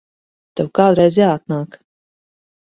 Tev 0.61 0.69
kādreiz 0.79 1.19
jāatnāk. 1.21 1.79